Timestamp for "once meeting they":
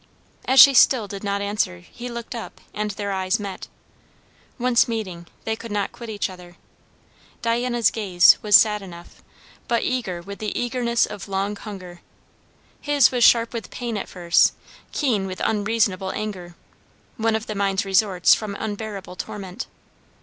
4.57-5.55